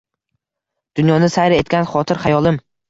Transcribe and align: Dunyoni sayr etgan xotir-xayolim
Dunyoni 1.01 1.31
sayr 1.37 1.59
etgan 1.61 1.89
xotir-xayolim 1.95 2.63